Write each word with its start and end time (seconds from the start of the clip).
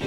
Olá, 0.00 0.06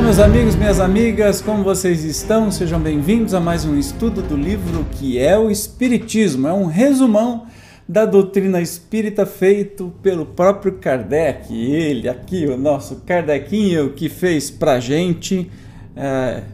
meus 0.00 0.20
amigos, 0.20 0.54
minhas 0.54 0.78
amigas, 0.78 1.40
como 1.40 1.64
vocês 1.64 2.04
estão? 2.04 2.52
Sejam 2.52 2.78
bem-vindos 2.78 3.34
a 3.34 3.40
mais 3.40 3.64
um 3.64 3.76
estudo 3.76 4.22
do 4.22 4.36
livro 4.36 4.86
que 4.92 5.18
é 5.18 5.36
o 5.36 5.50
Espiritismo. 5.50 6.46
É 6.46 6.52
um 6.52 6.66
resumão 6.66 7.48
da 7.88 8.06
doutrina 8.06 8.60
espírita 8.60 9.26
feito 9.26 9.92
pelo 10.00 10.24
próprio 10.24 10.74
Kardec. 10.74 11.52
Ele, 11.52 12.08
aqui, 12.08 12.46
o 12.46 12.56
nosso 12.56 13.02
Kardecinho, 13.04 13.94
que 13.94 14.08
fez 14.08 14.48
pra 14.50 14.78
gente 14.78 15.50
é, 15.96 16.44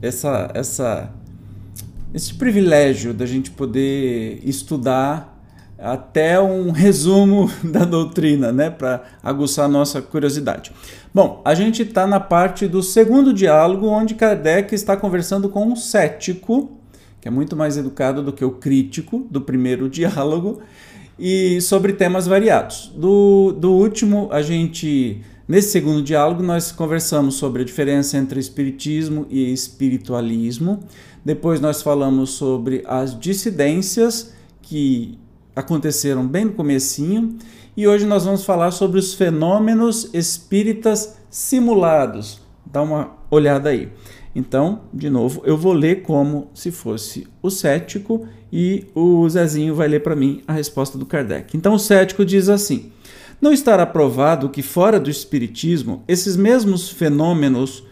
essa, 0.00 0.48
essa, 0.54 1.12
esse 2.12 2.34
privilégio 2.34 3.14
da 3.14 3.26
gente 3.26 3.50
poder 3.50 4.40
estudar 4.42 5.38
até 5.78 6.40
um 6.40 6.70
resumo 6.70 7.50
da 7.64 7.84
doutrina, 7.84 8.52
né, 8.52 8.68
para 8.68 9.02
aguçar 9.22 9.68
nossa 9.68 10.02
curiosidade. 10.02 10.72
Bom, 11.12 11.40
a 11.44 11.54
gente 11.54 11.82
está 11.82 12.06
na 12.06 12.20
parte 12.20 12.68
do 12.68 12.82
segundo 12.82 13.32
diálogo, 13.32 13.86
onde 13.86 14.14
Kardec 14.14 14.74
está 14.74 14.96
conversando 14.96 15.48
com 15.48 15.64
um 15.66 15.76
cético, 15.76 16.78
que 17.20 17.28
é 17.28 17.30
muito 17.30 17.56
mais 17.56 17.76
educado 17.76 18.22
do 18.22 18.32
que 18.32 18.44
o 18.44 18.52
crítico 18.52 19.26
do 19.30 19.40
primeiro 19.40 19.88
diálogo, 19.90 20.60
e 21.18 21.60
sobre 21.60 21.92
temas 21.92 22.26
variados. 22.26 22.92
Do, 22.96 23.52
do 23.52 23.72
último, 23.72 24.28
a 24.32 24.40
gente, 24.40 25.20
nesse 25.50 25.70
segundo 25.72 26.00
diálogo, 26.00 26.44
nós 26.44 26.70
conversamos 26.70 27.34
sobre 27.34 27.62
a 27.62 27.64
diferença 27.64 28.16
entre 28.16 28.38
espiritismo 28.38 29.26
e 29.28 29.52
espiritualismo. 29.52 30.78
Depois 31.24 31.60
nós 31.60 31.82
falamos 31.82 32.30
sobre 32.30 32.84
as 32.86 33.18
dissidências 33.18 34.32
que 34.62 35.18
aconteceram 35.56 36.24
bem 36.24 36.44
no 36.44 36.52
comecinho 36.52 37.36
e 37.76 37.88
hoje 37.88 38.06
nós 38.06 38.24
vamos 38.24 38.44
falar 38.44 38.70
sobre 38.70 39.00
os 39.00 39.12
fenômenos 39.12 40.08
espíritas 40.14 41.16
simulados. 41.28 42.40
Dá 42.64 42.80
uma 42.80 43.16
olhada 43.28 43.70
aí. 43.70 43.88
Então, 44.32 44.82
de 44.94 45.10
novo, 45.10 45.42
eu 45.44 45.56
vou 45.56 45.72
ler 45.72 46.02
como 46.02 46.48
se 46.54 46.70
fosse 46.70 47.26
o 47.42 47.50
cético 47.50 48.24
e 48.52 48.86
o 48.94 49.28
Zezinho 49.28 49.74
vai 49.74 49.88
ler 49.88 50.00
para 50.00 50.14
mim 50.14 50.42
a 50.46 50.52
resposta 50.52 50.96
do 50.96 51.04
Kardec. 51.04 51.56
Então, 51.56 51.74
o 51.74 51.78
cético 51.78 52.24
diz 52.24 52.48
assim: 52.48 52.92
Não 53.40 53.54
estará 53.54 53.86
provado 53.86 54.50
que 54.50 54.60
fora 54.62 55.00
do 55.00 55.08
espiritismo 55.08 56.04
esses 56.06 56.36
mesmos 56.36 56.90
fenômenos 56.90 57.82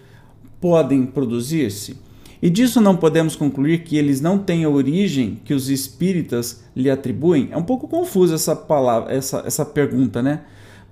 podem 0.60 1.06
produzir-se? 1.06 1.96
E 2.42 2.50
disso 2.50 2.82
não 2.82 2.94
podemos 2.94 3.34
concluir 3.34 3.82
que 3.82 3.96
eles 3.96 4.20
não 4.20 4.38
têm 4.38 4.64
a 4.64 4.68
origem 4.68 5.40
que 5.44 5.54
os 5.54 5.70
espíritas 5.70 6.62
lhe 6.76 6.90
atribuem? 6.90 7.48
É 7.50 7.56
um 7.56 7.62
pouco 7.62 7.88
confusa 7.88 8.34
essa 8.34 8.54
palavra, 8.54 9.12
essa, 9.12 9.42
essa 9.46 9.64
pergunta, 9.64 10.22
né? 10.22 10.42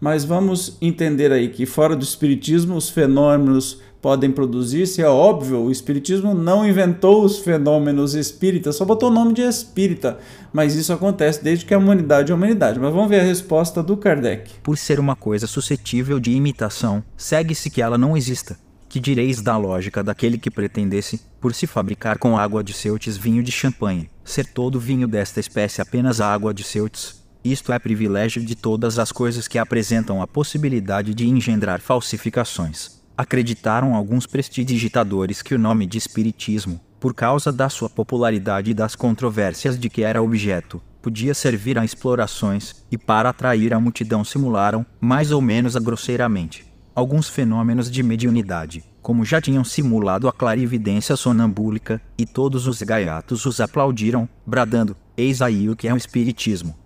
Mas 0.01 0.25
vamos 0.25 0.79
entender 0.81 1.31
aí 1.33 1.51
que 1.51 1.67
fora 1.67 1.95
do 1.95 2.03
espiritismo 2.03 2.77
os 2.77 2.89
fenômenos 2.89 3.81
podem 4.01 4.31
produzir-se. 4.31 5.03
É 5.03 5.09
óbvio, 5.09 5.61
o 5.61 5.71
espiritismo 5.71 6.35
não 6.35 6.67
inventou 6.67 7.25
os 7.25 7.39
fenômenos 7.39 8.15
espíritas, 8.15 8.77
só 8.77 8.85
botou 8.85 9.11
o 9.11 9.13
nome 9.13 9.33
de 9.33 9.43
espírita. 9.43 10.19
Mas 10.53 10.75
isso 10.75 10.93
acontece 10.93 11.43
desde 11.43 11.65
que 11.65 11.75
a 11.75 11.79
humanidade 11.79 12.31
é 12.31 12.33
a 12.33 12.37
humanidade. 12.37 12.79
Mas 12.79 12.93
vamos 12.93 13.09
ver 13.09 13.21
a 13.21 13.25
resposta 13.25 13.83
do 13.83 13.97
Kardec. 13.97 14.55
Por 14.63 14.79
ser 14.79 14.99
uma 14.99 15.17
coisa 15.17 15.47
suscetível 15.47 16.19
de 16.19 16.33
imitação, 16.33 17.03
segue-se 17.17 17.71
que 17.71 17.83
ela 17.83 17.99
não 17.99 18.17
exista. 18.17 18.59
Que 18.89 19.01
direis 19.01 19.43
da 19.43 19.57
lógica 19.57 20.03
daquele 20.03 20.39
que 20.39 20.51
pretendesse, 20.51 21.21
por 21.41 21.53
se 21.53 21.67
fabricar 21.67 22.19
com 22.19 22.39
água 22.39 22.63
de 22.63 22.73
Ceutes 22.73 23.17
vinho 23.17 23.43
de 23.43 23.53
champanhe, 23.53 24.09
ser 24.25 24.47
todo 24.47 24.81
vinho 24.81 25.09
desta 25.09 25.41
espécie 25.41 25.83
apenas 25.83 26.21
água 26.21 26.55
de 26.55 26.63
Ceutes? 26.65 27.27
Isto 27.45 27.73
é 27.73 27.79
privilégio 27.79 28.45
de 28.45 28.57
todas 28.57 28.99
as 28.99 29.13
coisas 29.13 29.47
que 29.47 29.59
apresentam 29.59 30.21
a 30.21 30.27
possibilidade 30.27 31.15
de 31.15 31.29
engendrar 31.29 31.81
falsificações. 31.81 32.96
Acreditaram 33.19 33.95
alguns 33.95 34.27
prestidigitadores 34.27 35.41
que 35.41 35.55
o 35.55 35.59
nome 35.59 35.87
de 35.87 35.97
Espiritismo, 35.97 36.79
por 37.01 37.15
causa 37.15 37.51
da 37.51 37.71
sua 37.71 37.89
popularidade 37.89 38.71
e 38.71 38.75
das 38.75 38.95
controvérsias 38.95 39.79
de 39.79 39.89
que 39.89 40.03
era 40.03 40.23
objeto, 40.23 40.83
podia 41.01 41.33
servir 41.33 41.79
a 41.79 41.85
explorações, 41.85 42.85
e 42.91 42.99
para 42.99 43.31
atrair 43.31 43.73
a 43.73 43.81
multidão 43.81 44.23
simularam, 44.23 44.85
mais 45.01 45.31
ou 45.31 45.41
menos 45.41 45.75
grosseiramente, 45.77 46.67
alguns 46.95 47.27
fenômenos 47.27 47.91
de 47.91 48.03
mediunidade, 48.03 48.85
como 49.01 49.25
já 49.25 49.41
tinham 49.41 49.65
simulado 49.65 50.29
a 50.29 50.33
clarividência 50.33 51.17
sonambúlica, 51.17 52.03
e 52.19 52.27
todos 52.27 52.67
os 52.67 52.83
gaiatos 52.83 53.47
os 53.47 53.61
aplaudiram, 53.61 54.29
bradando: 54.45 54.95
Eis 55.17 55.41
aí 55.41 55.71
o 55.71 55.77
que 55.77 55.89
é 55.89 55.95
o 55.95 55.97
Espiritismo. 55.97 56.77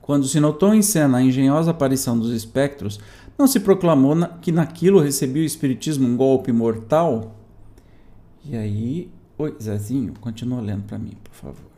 Quando 0.00 0.26
se 0.26 0.38
notou 0.38 0.74
em 0.74 0.82
cena 0.82 1.16
a 1.16 1.22
engenhosa 1.22 1.70
aparição 1.70 2.18
dos 2.18 2.30
espectros, 2.30 3.00
não 3.38 3.46
se 3.46 3.60
proclamou 3.60 4.14
na, 4.14 4.28
que 4.28 4.52
naquilo 4.52 5.00
recebia 5.00 5.42
o 5.42 5.46
Espiritismo 5.46 6.06
um 6.06 6.16
golpe 6.16 6.52
mortal? 6.52 7.36
E 8.44 8.56
aí. 8.56 9.10
Oi, 9.36 9.56
Zezinho, 9.60 10.14
continua 10.20 10.60
lendo 10.60 10.84
para 10.84 10.98
mim, 10.98 11.16
por 11.24 11.34
favor. 11.34 11.74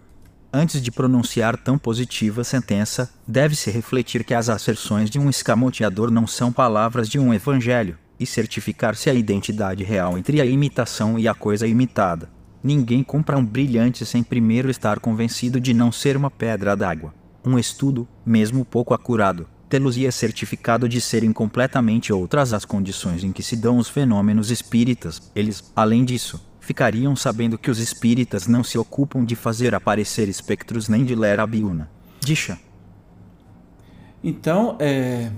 Antes 0.53 0.83
de 0.83 0.91
pronunciar 0.91 1.57
tão 1.57 1.79
positiva 1.79 2.45
sentença, 2.45 3.11
deve-se 3.27 3.71
refletir 3.71 4.25
que 4.25 4.35
as 4.35 4.49
asserções 4.49 5.09
de 5.09 5.19
um 5.19 5.31
escamoteador 5.31 6.11
não 6.11 6.27
são 6.27 6.53
palavras 6.53 7.09
de 7.09 7.19
um 7.19 7.33
evangelho, 7.33 7.99
e 8.19 8.27
certificar-se 8.27 9.11
a 9.11 9.15
identidade 9.15 9.85
real 9.85 10.17
entre 10.17 10.41
a 10.41 10.47
imitação 10.47 11.19
e 11.19 11.29
a 11.29 11.35
coisa 11.35 11.67
imitada. 11.67 12.31
Ninguém 12.63 13.05
compra 13.05 13.37
um 13.37 13.45
brilhante 13.45 14.05
sem 14.05 14.23
primeiro 14.23 14.71
estar 14.71 14.99
convencido 14.99 15.61
de 15.61 15.73
não 15.73 15.93
ser 15.93 16.17
uma 16.17 16.31
pedra 16.31 16.75
d'água. 16.77 17.15
Um 17.45 17.59
estudo, 17.59 18.09
mesmo 18.25 18.65
pouco 18.65 18.93
acurado, 18.93 19.47
tê-los-ia 19.69 20.13
certificado 20.13 20.89
de 20.89 21.01
serem 21.01 21.33
completamente 21.33 22.13
outras 22.13 22.53
as 22.53 22.65
condições 22.65 23.25
em 23.25 23.33
que 23.33 23.43
se 23.43 23.57
dão 23.57 23.79
os 23.79 23.89
fenômenos 23.89 24.51
espíritas. 24.51 25.31
Eles, 25.35 25.73
além 25.75 26.05
disso, 26.05 26.41
ficariam 26.61 27.15
sabendo 27.15 27.59
que 27.59 27.71
os 27.71 27.79
espíritas 27.79 28.47
não 28.47 28.63
se 28.65 28.79
ocupam 28.79 29.25
de 29.25 29.37
fazer 29.37 29.75
aparecer 29.75 30.29
espectros 30.29 30.89
nem 30.89 31.05
de 31.05 31.15
ler 31.15 31.41
a 31.41 31.47
biuna. 31.47 31.91
Dicha. 32.21 32.59
Então, 34.23 34.77
é, 34.81 35.31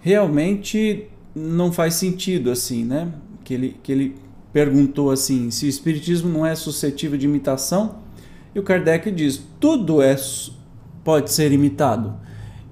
realmente 0.00 1.08
não 1.34 1.72
faz 1.72 1.94
sentido 1.94 2.50
assim, 2.50 2.84
né? 2.84 3.12
Que 3.42 3.54
ele, 3.54 3.76
que 3.82 3.90
ele 3.90 4.16
perguntou 4.52 5.10
assim, 5.10 5.50
se 5.50 5.66
o 5.66 5.68
espiritismo 5.68 6.28
não 6.28 6.46
é 6.46 6.54
suscetível 6.54 7.18
de 7.18 7.26
imitação, 7.26 8.02
e 8.54 8.58
o 8.58 8.62
Kardec 8.62 9.10
diz, 9.10 9.42
tudo 9.58 10.00
é 10.00 10.14
pode 11.02 11.32
ser 11.32 11.50
imitado. 11.52 12.16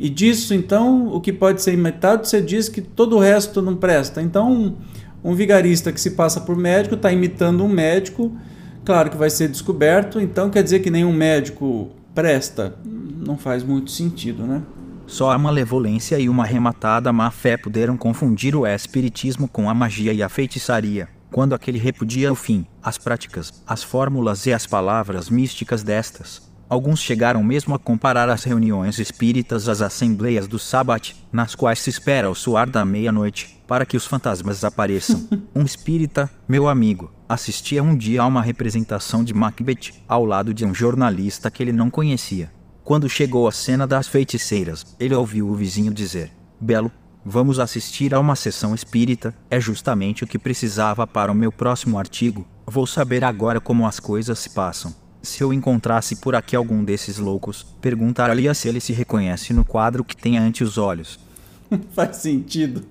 E 0.03 0.11
disso, 0.11 0.53
então, 0.53 1.07
o 1.15 1.21
que 1.21 1.33
pode 1.33 1.63
ser 1.63 1.75
imitado, 1.75 2.27
você 2.27 2.43
diz 2.43 2.69
que 2.69 2.81
todo 2.81 3.15
o 3.15 3.21
resto 3.21 3.63
não 3.63 3.77
presta. 3.77 4.21
Então, 4.21 4.75
um 5.23 5.33
vigarista 5.33 5.93
que 5.93 6.01
se 6.01 6.11
passa 6.11 6.41
por 6.41 6.57
médico 6.57 6.97
está 6.97 7.13
imitando 7.13 7.63
um 7.63 7.69
médico, 7.69 8.37
claro 8.85 9.11
que 9.11 9.17
vai 9.17 9.31
ser 9.31 9.47
descoberto, 9.47 10.21
então 10.21 10.51
quer 10.51 10.65
dizer 10.65 10.81
que 10.81 10.91
nenhum 10.91 11.13
médico 11.13 11.93
presta? 12.13 12.75
Não 12.85 13.39
faz 13.39 13.63
muito 13.63 13.93
sentido, 13.93 14.43
né? 14.43 14.63
Só 15.07 15.31
a 15.31 15.39
malevolência 15.39 16.19
e 16.19 16.29
uma 16.29 16.45
rematada 16.45 17.13
má-fé 17.13 17.57
puderam 17.57 17.97
confundir 17.97 18.57
o 18.57 18.67
espiritismo 18.67 19.47
com 19.47 19.71
a 19.71 19.75
magia 19.75 20.13
e 20.13 20.21
a 20.21 20.29
feitiçaria, 20.29 21.09
quando 21.31 21.55
aquele 21.55 21.79
repudia 21.79 22.33
o 22.33 22.35
fim, 22.35 22.67
as 22.83 22.99
práticas, 22.99 23.53
as 23.65 23.85
fórmulas 23.85 24.47
e 24.47 24.53
as 24.53 24.67
palavras 24.67 25.31
místicas 25.31 25.85
destas. 25.85 26.52
Alguns 26.73 27.01
chegaram 27.01 27.45
mesmo 27.45 27.75
a 27.75 27.79
comparar 27.79 28.31
as 28.31 28.45
reuniões 28.45 28.99
espíritas 28.99 29.69
às 29.69 29.83
assembleias 29.83 30.49
do 30.49 30.59
Sabbat, 30.59 31.15
nas 31.31 31.55
quais 31.55 31.81
se 31.81 31.91
espera 31.91 32.31
o 32.31 32.35
suar 32.35 32.67
da 32.67 32.83
meia-noite, 32.83 33.63
para 33.69 33.85
que 33.85 33.95
os 33.95 34.07
fantasmas 34.07 34.65
apareçam. 34.65 35.29
um 35.55 35.65
espírita, 35.65 36.31
meu 36.49 36.67
amigo, 36.67 37.13
assistia 37.29 37.83
um 37.83 37.95
dia 37.95 38.23
a 38.23 38.27
uma 38.27 38.41
representação 38.41 39.23
de 39.23 39.35
Macbeth, 39.35 39.93
ao 40.09 40.25
lado 40.25 40.55
de 40.55 40.65
um 40.65 40.73
jornalista 40.73 41.51
que 41.51 41.63
ele 41.63 41.73
não 41.73 41.91
conhecia. 41.91 42.51
Quando 42.83 43.07
chegou 43.07 43.47
à 43.47 43.53
cena 43.53 43.87
das 43.87 44.09
feiticeiras, 44.09 44.97
ele 44.99 45.15
ouviu 45.15 45.51
o 45.51 45.55
vizinho 45.55 45.93
dizer: 45.93 46.33
Belo, 46.59 46.91
vamos 47.23 47.59
assistir 47.59 48.15
a 48.15 48.19
uma 48.19 48.35
sessão 48.35 48.75
espírita, 48.75 49.35
é 49.51 49.61
justamente 49.61 50.25
o 50.25 50.27
que 50.27 50.39
precisava 50.39 51.07
para 51.07 51.31
o 51.31 51.35
meu 51.35 51.53
próximo 51.53 51.99
artigo. 51.99 52.49
Vou 52.67 52.87
saber 52.87 53.25
agora 53.25 53.61
como 53.61 53.87
as 53.87 54.01
coisas 54.01 54.39
se 54.39 54.49
passam. 54.49 55.02
Se 55.23 55.43
eu 55.43 55.53
encontrasse 55.53 56.17
por 56.17 56.35
aqui 56.35 56.57
algum 56.57 56.83
desses 56.83 57.19
loucos, 57.19 57.65
perguntaria 57.81 58.53
se 58.55 58.69
ele 58.69 58.81
se 58.81 58.93
reconhece 58.93 59.53
no 59.53 59.65
quadro 59.65 60.03
que 60.03 60.17
tem 60.17 60.37
ante 60.37 60.65
os 60.65 60.77
olhos. 60.77 61.21
Faz 61.95 62.17
sentido. 62.17 62.85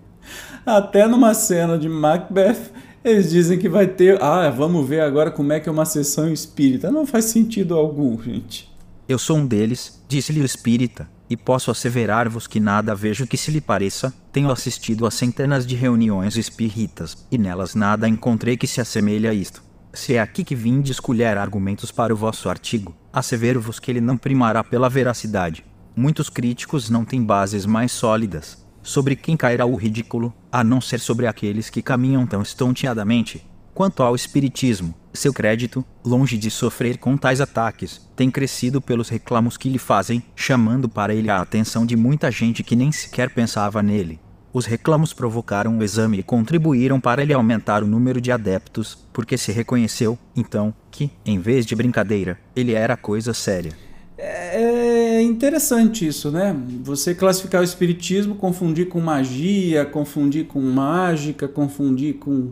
Até 0.66 1.08
numa 1.08 1.34
cena 1.34 1.78
de 1.78 1.90
Macbeth, 1.90 2.72
eles 3.04 3.32
dizem 3.32 3.60
que 3.60 3.68
vai 3.68 3.86
ter. 3.86 4.22
Ah, 4.22 4.50
vamos 4.50 4.88
ver 4.88 5.02
agora 5.02 5.30
como 5.30 5.52
é 5.52 5.60
que 5.60 5.68
é 5.68 5.72
uma 5.72 5.86
sessão 5.86 6.32
espírita. 6.32 6.90
Não 6.90 7.06
faz 7.06 7.26
sentido 7.26 7.76
algum, 7.76 8.22
gente. 8.22 8.72
Eu 9.10 9.18
sou 9.18 9.38
um 9.38 9.46
deles, 9.46 10.02
disse-lhe 10.08 10.40
o 10.40 10.46
espírita, 10.46 11.10
e 11.30 11.36
posso 11.36 11.70
asseverar-vos 11.70 12.48
que 12.48 12.60
nada 12.60 12.96
vejo 12.96 13.28
que 13.28 13.36
se 13.36 13.52
lhe 13.52 13.60
pareça. 13.60 14.14
Tenho 14.32 14.52
assistido 14.52 15.06
a 15.06 15.12
centenas 15.12 15.66
de 15.66 15.76
reuniões 15.76 16.38
espíritas, 16.38 17.26
e 17.30 17.38
nelas 17.38 17.76
nada 17.76 18.08
encontrei 18.08 18.56
que 18.56 18.68
se 18.68 18.80
assemelhe 18.80 19.28
a 19.28 19.34
isto. 19.34 19.62
Se 19.94 20.16
é 20.16 20.22
aqui 20.22 20.44
que 20.44 20.56
vim 20.56 20.82
descolher 20.82 21.38
argumentos 21.38 21.92
para 21.92 22.14
o 22.14 22.18
vosso 22.18 22.50
artigo, 22.50 22.96
assevero-vos 23.12 23.80
que 23.80 23.92
ele 23.92 24.02
não 24.02 24.18
primará 24.18 24.64
pela 24.64 24.90
veracidade. 24.90 25.66
Muitos 25.96 26.30
críticos 26.30 26.90
não 26.90 27.04
têm 27.04 27.24
bases 27.24 27.66
mais 27.66 27.92
sólidas 27.92 28.62
sobre 28.84 29.16
quem 29.16 29.38
cairá 29.38 29.66
o 29.66 29.76
ridículo, 29.76 30.34
a 30.52 30.64
não 30.64 30.82
ser 30.82 31.00
sobre 31.00 31.28
aqueles 31.28 31.70
que 31.70 31.82
caminham 31.82 32.26
tão 32.26 32.42
estonteadamente. 32.42 33.46
Quanto 33.74 34.04
ao 34.04 34.16
Espiritismo, 34.16 34.94
seu 35.14 35.34
crédito, 35.34 35.86
longe 36.04 36.38
de 36.38 36.50
sofrer 36.50 36.98
com 36.98 37.16
tais 37.16 37.40
ataques, 37.40 38.10
tem 38.16 38.30
crescido 38.30 38.82
pelos 38.82 39.10
reclamos 39.10 39.56
que 39.58 39.70
lhe 39.70 39.78
fazem, 39.78 40.24
chamando 40.36 40.90
para 40.90 41.14
ele 41.14 41.30
a 41.30 41.42
atenção 41.42 41.86
de 41.86 41.96
muita 41.96 42.30
gente 42.32 42.64
que 42.64 42.76
nem 42.76 42.92
sequer 42.92 43.34
pensava 43.34 43.82
nele. 43.82 44.20
Os 44.54 44.66
reclamos 44.66 45.14
provocaram 45.14 45.78
o 45.78 45.84
exame 45.84 46.20
e 46.20 46.24
contribuíram 46.24 47.00
para 47.00 47.22
ele 47.22 47.34
aumentar 47.34 47.84
o 47.84 47.88
número 47.88 48.20
de 48.20 48.32
adeptos, 48.32 48.98
porque 49.14 49.38
se 49.38 49.52
reconheceu, 49.52 50.18
então, 50.36 50.74
que, 50.90 51.10
em 51.26 51.40
vez 51.40 51.66
de 51.66 51.76
brincadeira, 51.76 52.38
ele 52.54 52.74
era 52.74 52.98
coisa 52.98 53.34
séria. 53.34 53.72
É 54.18 55.22
interessante 55.22 56.06
isso, 56.06 56.30
né? 56.30 56.56
Você 56.84 57.16
classificar 57.16 57.62
o 57.62 57.64
espiritismo, 57.64 58.36
confundir 58.36 58.90
com 58.90 59.00
magia, 59.00 59.86
confundir 59.86 60.46
com 60.46 60.60
mágica, 60.60 61.48
confundir 61.48 62.16
com 62.16 62.52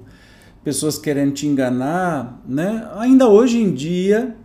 pessoas 0.64 0.98
querendo 0.98 1.34
te 1.34 1.48
enganar, 1.48 2.42
né? 2.48 2.90
Ainda 2.96 3.28
hoje 3.28 3.58
em 3.58 3.74
dia 3.74 4.36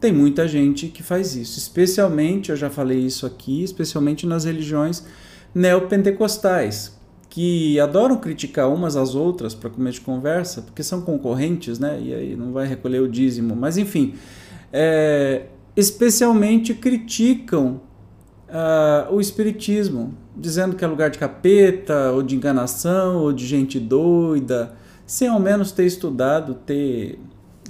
tem 0.00 0.12
muita 0.12 0.46
gente 0.46 0.88
que 0.88 1.02
faz 1.02 1.34
isso, 1.34 1.58
especialmente, 1.58 2.50
eu 2.50 2.56
já 2.56 2.68
falei 2.68 2.98
isso 2.98 3.24
aqui, 3.24 3.62
especialmente 3.62 4.26
nas 4.26 4.44
religiões 4.44 5.04
neopentecostais, 5.54 6.95
que 7.36 7.78
adoram 7.78 8.16
criticar 8.16 8.72
umas 8.72 8.96
às 8.96 9.14
outras 9.14 9.54
para 9.54 9.68
começo 9.68 9.98
de 9.98 10.06
conversa, 10.06 10.62
porque 10.62 10.82
são 10.82 11.02
concorrentes, 11.02 11.78
né? 11.78 12.00
E 12.02 12.14
aí 12.14 12.34
não 12.34 12.50
vai 12.50 12.66
recolher 12.66 13.00
o 13.00 13.06
dízimo. 13.06 13.54
Mas 13.54 13.76
enfim, 13.76 14.14
é, 14.72 15.42
especialmente 15.76 16.72
criticam 16.72 17.78
uh, 18.48 19.14
o 19.14 19.20
espiritismo, 19.20 20.14
dizendo 20.34 20.76
que 20.76 20.82
é 20.82 20.88
lugar 20.88 21.10
de 21.10 21.18
capeta, 21.18 22.10
ou 22.12 22.22
de 22.22 22.34
enganação, 22.34 23.18
ou 23.18 23.34
de 23.34 23.46
gente 23.46 23.78
doida, 23.78 24.74
sem 25.04 25.28
ao 25.28 25.38
menos 25.38 25.72
ter 25.72 25.84
estudado, 25.84 26.54
ter 26.54 27.18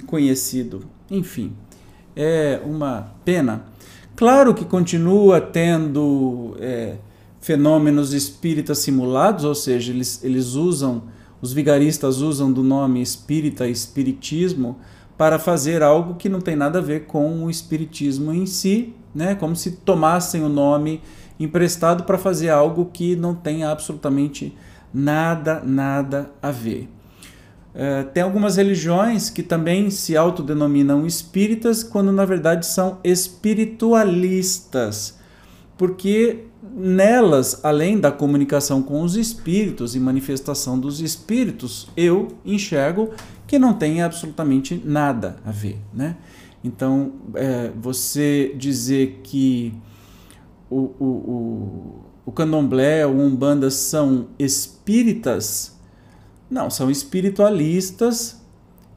conhecido. 0.05 0.85
Enfim, 1.11 1.51
é 2.15 2.61
uma 2.63 3.11
pena. 3.25 3.65
Claro 4.15 4.53
que 4.53 4.63
continua 4.63 5.41
tendo. 5.41 6.55
É, 6.57 6.95
fenômenos 7.39 8.13
espíritas 8.13 8.79
simulados, 8.79 9.43
ou 9.43 9.55
seja, 9.55 9.91
eles, 9.91 10.23
eles 10.23 10.53
usam, 10.53 11.03
os 11.41 11.53
vigaristas 11.53 12.21
usam 12.21 12.51
do 12.51 12.63
nome 12.63 13.01
espírita, 13.01 13.67
espiritismo, 13.67 14.77
para 15.17 15.39
fazer 15.39 15.81
algo 15.81 16.15
que 16.15 16.29
não 16.29 16.39
tem 16.39 16.55
nada 16.55 16.79
a 16.79 16.81
ver 16.81 17.05
com 17.05 17.43
o 17.43 17.49
espiritismo 17.49 18.31
em 18.31 18.45
si, 18.45 18.93
né? 19.13 19.35
como 19.35 19.55
se 19.55 19.71
tomassem 19.71 20.43
o 20.43 20.49
nome 20.49 21.01
emprestado 21.39 22.03
para 22.03 22.17
fazer 22.17 22.49
algo 22.49 22.89
que 22.91 23.15
não 23.15 23.33
tem 23.33 23.63
absolutamente 23.63 24.53
nada, 24.93 25.61
nada 25.63 26.29
a 26.41 26.51
ver. 26.51 26.89
Uh, 27.73 28.05
tem 28.11 28.21
algumas 28.23 28.57
religiões 28.57 29.29
que 29.29 29.43
também 29.43 29.91
se 29.91 30.17
autodenominam 30.17 31.05
espíritas, 31.05 31.83
quando 31.83 32.11
na 32.11 32.25
verdade 32.25 32.65
são 32.65 32.97
espiritualistas, 33.03 35.16
porque 35.77 36.45
nelas, 36.75 37.63
além 37.63 37.99
da 37.99 38.11
comunicação 38.11 38.81
com 38.81 39.01
os 39.01 39.15
espíritos 39.15 39.95
e 39.95 39.99
manifestação 39.99 40.79
dos 40.79 40.99
espíritos, 40.99 41.87
eu 41.95 42.29
enxergo 42.45 43.11
que 43.45 43.57
não 43.57 43.73
tem 43.73 44.01
absolutamente 44.01 44.81
nada 44.83 45.37
a 45.45 45.51
ver, 45.51 45.77
né? 45.93 46.17
Então, 46.63 47.13
é, 47.35 47.71
você 47.79 48.53
dizer 48.57 49.21
que 49.23 49.73
o, 50.69 50.91
o, 50.99 51.05
o, 51.05 52.05
o 52.25 52.31
candomblé 52.31 53.05
ou 53.05 53.13
umbanda 53.13 53.69
são 53.69 54.27
espíritas, 54.37 55.77
não, 56.49 56.69
são 56.69 56.91
espiritualistas, 56.91 58.41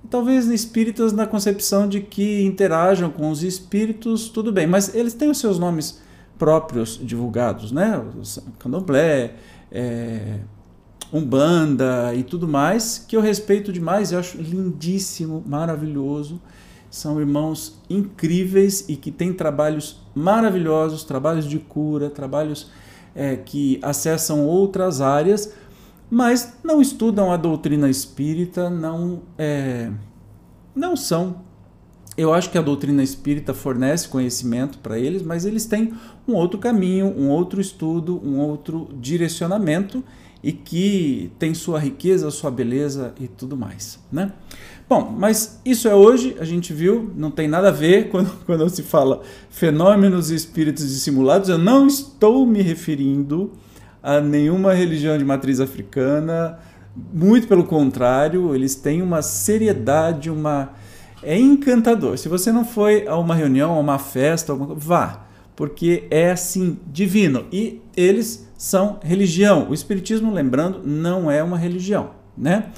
talvez 0.08 0.46
espíritas 0.48 1.12
na 1.12 1.26
concepção 1.26 1.86
de 1.86 2.00
que 2.00 2.42
interajam 2.42 3.10
com 3.10 3.30
os 3.30 3.42
espíritos, 3.42 4.28
tudo 4.28 4.50
bem, 4.50 4.66
mas 4.66 4.94
eles 4.94 5.14
têm 5.14 5.30
os 5.30 5.38
seus 5.38 5.58
nomes 5.58 6.00
próprios 6.40 6.98
divulgados, 7.00 7.70
né? 7.70 8.02
Candomblé, 8.58 9.34
é, 9.70 10.38
Umbanda 11.12 12.14
e 12.14 12.22
tudo 12.22 12.48
mais, 12.48 13.04
que 13.06 13.14
eu 13.14 13.20
respeito 13.20 13.70
demais, 13.70 14.10
eu 14.10 14.18
acho 14.18 14.40
lindíssimo, 14.40 15.44
maravilhoso. 15.46 16.40
São 16.90 17.20
irmãos 17.20 17.78
incríveis 17.90 18.88
e 18.88 18.96
que 18.96 19.10
têm 19.10 19.34
trabalhos 19.34 20.00
maravilhosos, 20.14 21.04
trabalhos 21.04 21.44
de 21.46 21.58
cura, 21.58 22.08
trabalhos 22.08 22.70
é, 23.14 23.36
que 23.36 23.78
acessam 23.82 24.46
outras 24.46 25.02
áreas, 25.02 25.52
mas 26.08 26.54
não 26.64 26.80
estudam 26.80 27.30
a 27.30 27.36
doutrina 27.36 27.90
espírita, 27.90 28.70
não, 28.70 29.22
é, 29.36 29.90
não 30.74 30.96
são 30.96 31.49
eu 32.20 32.34
acho 32.34 32.50
que 32.50 32.58
a 32.58 32.62
doutrina 32.62 33.02
espírita 33.02 33.54
fornece 33.54 34.08
conhecimento 34.08 34.78
para 34.78 34.98
eles, 34.98 35.22
mas 35.22 35.44
eles 35.44 35.64
têm 35.64 35.92
um 36.26 36.34
outro 36.34 36.58
caminho, 36.58 37.06
um 37.06 37.28
outro 37.28 37.60
estudo, 37.60 38.20
um 38.24 38.38
outro 38.38 38.88
direcionamento 39.00 40.04
e 40.42 40.52
que 40.52 41.30
tem 41.38 41.54
sua 41.54 41.78
riqueza, 41.78 42.30
sua 42.30 42.50
beleza 42.50 43.14
e 43.20 43.28
tudo 43.28 43.56
mais, 43.56 43.98
né? 44.10 44.32
Bom, 44.88 45.14
mas 45.16 45.60
isso 45.64 45.86
é 45.86 45.94
hoje, 45.94 46.36
a 46.40 46.44
gente 46.44 46.72
viu, 46.72 47.12
não 47.14 47.30
tem 47.30 47.46
nada 47.46 47.68
a 47.68 47.72
ver 47.72 48.08
quando, 48.12 48.30
quando 48.44 48.68
se 48.68 48.82
fala 48.82 49.22
fenômenos 49.48 50.30
espíritos 50.30 50.88
dissimulados, 50.88 51.48
eu 51.48 51.58
não 51.58 51.86
estou 51.86 52.44
me 52.46 52.60
referindo 52.60 53.52
a 54.02 54.20
nenhuma 54.20 54.72
religião 54.72 55.16
de 55.16 55.24
matriz 55.24 55.60
africana, 55.60 56.58
muito 57.12 57.46
pelo 57.46 57.64
contrário, 57.64 58.54
eles 58.54 58.74
têm 58.74 59.00
uma 59.00 59.22
seriedade, 59.22 60.30
uma 60.30 60.72
é 61.22 61.38
encantador. 61.38 62.18
Se 62.18 62.28
você 62.28 62.50
não 62.52 62.64
foi 62.64 63.06
a 63.06 63.16
uma 63.16 63.34
reunião, 63.34 63.72
a 63.74 63.78
uma 63.78 63.98
festa, 63.98 64.54
vá, 64.54 65.26
porque 65.54 66.06
é 66.10 66.30
assim 66.30 66.78
divino. 66.86 67.46
E 67.52 67.80
eles 67.96 68.48
são 68.56 68.98
religião. 69.02 69.68
O 69.68 69.74
espiritismo, 69.74 70.32
lembrando, 70.32 70.82
não 70.84 71.30
é 71.30 71.42
uma 71.42 71.58
religião, 71.58 72.10
né? 72.36 72.70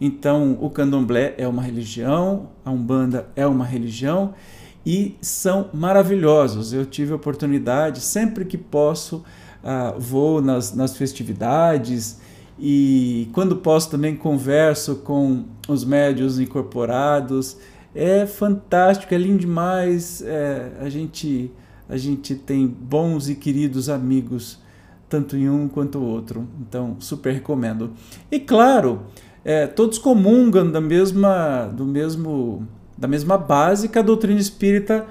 Então, 0.00 0.58
o 0.60 0.68
candomblé 0.68 1.34
é 1.38 1.46
uma 1.46 1.62
religião, 1.62 2.50
a 2.64 2.70
umbanda 2.70 3.28
é 3.36 3.46
uma 3.46 3.64
religião 3.64 4.34
e 4.84 5.16
são 5.20 5.70
maravilhosos. 5.72 6.72
Eu 6.72 6.84
tive 6.84 7.12
a 7.12 7.16
oportunidade, 7.16 8.00
sempre 8.00 8.44
que 8.44 8.58
posso, 8.58 9.24
uh, 9.62 9.98
vou 9.98 10.42
nas, 10.42 10.74
nas 10.74 10.96
festividades 10.96 12.18
e 12.58 13.28
quando 13.32 13.56
posso 13.56 13.90
também 13.90 14.14
converso 14.14 14.96
com 14.96 15.44
os 15.68 15.84
médios 15.84 16.38
incorporados 16.38 17.56
é 17.94 18.26
fantástico, 18.26 19.14
é 19.14 19.18
lindo 19.18 19.38
demais. 19.38 20.22
É, 20.22 20.72
a, 20.80 20.88
gente, 20.88 21.50
a 21.88 21.96
gente 21.96 22.34
tem 22.34 22.66
bons 22.66 23.28
e 23.28 23.34
queridos 23.34 23.88
amigos, 23.88 24.58
tanto 25.08 25.36
em 25.36 25.48
um 25.48 25.68
quanto 25.68 25.98
o 25.98 26.02
outro. 26.02 26.48
Então, 26.60 26.96
super 26.98 27.32
recomendo. 27.32 27.92
E 28.30 28.40
claro, 28.40 29.02
é, 29.44 29.66
todos 29.66 29.98
comungam 29.98 30.70
da 30.70 30.80
mesma, 30.80 31.66
do 31.66 31.84
mesmo, 31.84 32.66
da 32.98 33.06
mesma 33.06 33.38
base 33.38 33.88
que 33.88 33.98
a 33.98 34.02
doutrina 34.02 34.40
espírita 34.40 35.06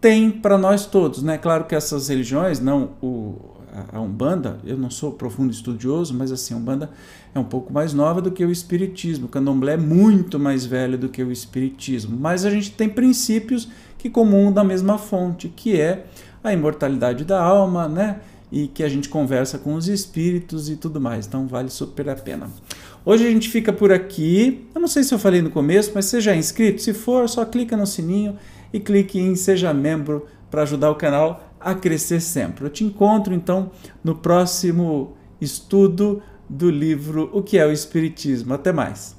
tem 0.00 0.30
para 0.30 0.56
nós 0.56 0.86
todos. 0.86 1.22
Né? 1.22 1.38
Claro 1.38 1.64
que 1.64 1.74
essas 1.74 2.08
religiões, 2.08 2.60
não 2.60 2.90
o, 3.02 3.57
a 3.92 4.00
Umbanda, 4.00 4.58
eu 4.64 4.76
não 4.76 4.90
sou 4.90 5.12
profundo 5.12 5.52
estudioso, 5.52 6.14
mas 6.14 6.32
assim, 6.32 6.54
a 6.54 6.56
Umbanda 6.56 6.90
é 7.34 7.38
um 7.38 7.44
pouco 7.44 7.72
mais 7.72 7.92
nova 7.92 8.20
do 8.20 8.30
que 8.30 8.44
o 8.44 8.50
Espiritismo. 8.50 9.26
O 9.26 9.28
Candomblé 9.28 9.74
é 9.74 9.76
muito 9.76 10.38
mais 10.38 10.64
velho 10.64 10.96
do 10.96 11.08
que 11.08 11.22
o 11.22 11.30
Espiritismo. 11.30 12.16
Mas 12.18 12.44
a 12.44 12.50
gente 12.50 12.72
tem 12.72 12.88
princípios 12.88 13.68
que 13.96 14.08
comum 14.08 14.52
da 14.52 14.62
mesma 14.62 14.98
fonte, 14.98 15.48
que 15.48 15.80
é 15.80 16.06
a 16.42 16.52
imortalidade 16.52 17.24
da 17.24 17.42
alma, 17.42 17.88
né? 17.88 18.20
E 18.50 18.66
que 18.66 18.82
a 18.82 18.88
gente 18.88 19.08
conversa 19.08 19.58
com 19.58 19.74
os 19.74 19.88
espíritos 19.88 20.70
e 20.70 20.76
tudo 20.76 21.00
mais. 21.00 21.26
Então 21.26 21.46
vale 21.46 21.68
super 21.68 22.08
a 22.08 22.14
pena. 22.14 22.48
Hoje 23.04 23.26
a 23.26 23.30
gente 23.30 23.48
fica 23.48 23.72
por 23.72 23.92
aqui. 23.92 24.66
Eu 24.74 24.80
não 24.80 24.88
sei 24.88 25.02
se 25.02 25.12
eu 25.12 25.18
falei 25.18 25.42
no 25.42 25.50
começo, 25.50 25.92
mas 25.94 26.06
seja 26.06 26.34
inscrito. 26.34 26.80
Se 26.80 26.94
for, 26.94 27.28
só 27.28 27.44
clica 27.44 27.76
no 27.76 27.86
sininho 27.86 28.36
e 28.72 28.80
clique 28.80 29.18
em 29.18 29.34
Seja 29.34 29.72
Membro 29.74 30.26
para 30.50 30.62
ajudar 30.62 30.90
o 30.90 30.94
canal 30.94 31.47
a 31.60 31.74
crescer 31.74 32.20
sempre. 32.20 32.64
Eu 32.64 32.70
te 32.70 32.84
encontro 32.84 33.34
então 33.34 33.70
no 34.02 34.14
próximo 34.14 35.16
estudo 35.40 36.22
do 36.48 36.70
livro 36.70 37.28
O 37.32 37.42
que 37.42 37.58
é 37.58 37.66
o 37.66 37.72
Espiritismo. 37.72 38.54
Até 38.54 38.72
mais. 38.72 39.17